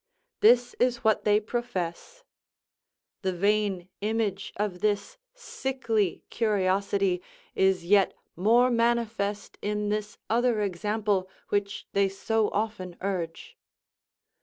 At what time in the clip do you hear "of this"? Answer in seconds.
4.55-5.19